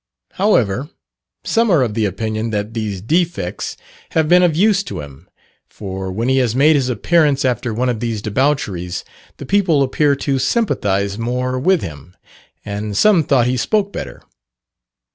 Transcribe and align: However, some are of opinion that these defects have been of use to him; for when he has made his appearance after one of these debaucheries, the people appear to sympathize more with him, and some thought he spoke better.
However, 0.31 0.89
some 1.43 1.69
are 1.69 1.83
of 1.83 1.95
opinion 1.95 2.49
that 2.49 2.73
these 2.73 3.03
defects 3.03 3.77
have 4.13 4.27
been 4.27 4.41
of 4.41 4.55
use 4.55 4.81
to 4.85 4.99
him; 4.99 5.29
for 5.69 6.11
when 6.11 6.27
he 6.27 6.37
has 6.39 6.55
made 6.55 6.75
his 6.75 6.89
appearance 6.89 7.45
after 7.45 7.71
one 7.71 7.87
of 7.87 7.99
these 7.99 8.23
debaucheries, 8.23 9.03
the 9.37 9.45
people 9.45 9.83
appear 9.83 10.15
to 10.15 10.39
sympathize 10.39 11.19
more 11.19 11.59
with 11.59 11.83
him, 11.83 12.15
and 12.65 12.97
some 12.97 13.23
thought 13.23 13.45
he 13.45 13.57
spoke 13.57 13.93
better. 13.93 14.23